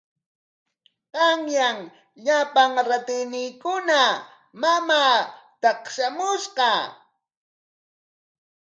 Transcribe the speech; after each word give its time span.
Qanyan 1.13 1.77
llapan 2.25 2.73
ratayniikuna 2.89 4.01
mamaa 4.61 5.17
taqshamushqa. 5.61 6.69